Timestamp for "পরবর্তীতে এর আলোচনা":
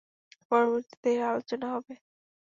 0.49-1.67